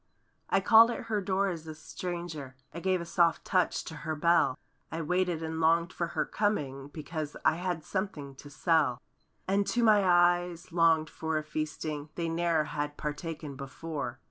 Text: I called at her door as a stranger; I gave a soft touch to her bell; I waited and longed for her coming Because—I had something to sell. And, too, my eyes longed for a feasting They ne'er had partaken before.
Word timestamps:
I 0.49 0.61
called 0.61 0.89
at 0.89 1.01
her 1.03 1.21
door 1.21 1.49
as 1.49 1.67
a 1.67 1.75
stranger; 1.75 2.55
I 2.73 2.79
gave 2.79 3.01
a 3.01 3.05
soft 3.05 3.45
touch 3.45 3.83
to 3.83 3.97
her 3.97 4.15
bell; 4.15 4.57
I 4.91 4.99
waited 5.03 5.43
and 5.43 5.61
longed 5.61 5.93
for 5.93 6.07
her 6.17 6.25
coming 6.25 6.87
Because—I 6.87 7.57
had 7.57 7.83
something 7.83 8.33
to 8.37 8.49
sell. 8.49 8.99
And, 9.47 9.67
too, 9.67 9.83
my 9.83 10.03
eyes 10.03 10.71
longed 10.71 11.11
for 11.11 11.37
a 11.37 11.43
feasting 11.43 12.09
They 12.15 12.29
ne'er 12.29 12.63
had 12.63 12.97
partaken 12.97 13.55
before. 13.55 14.17